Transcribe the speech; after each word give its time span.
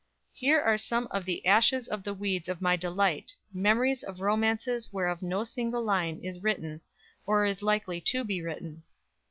Here 0.33 0.59
are 0.59 0.79
some 0.79 1.07
of 1.11 1.25
'the 1.25 1.45
ashes 1.45 1.87
of 1.87 2.01
the 2.01 2.13
weeds 2.15 2.49
of 2.49 2.59
my 2.59 2.75
delight' 2.75 3.35
memories 3.53 4.01
of 4.01 4.19
romances 4.19 4.91
whereof 4.91 5.21
no 5.21 5.43
single 5.43 5.83
line 5.83 6.19
is 6.23 6.41
written, 6.41 6.81
or 7.27 7.45
is 7.45 7.61
likely 7.61 8.01
to 8.01 8.23
be 8.23 8.41
written." 8.41 8.81